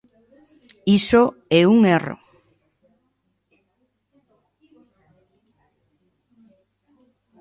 [0.99, 1.23] Iso
[1.59, 2.15] é un erro.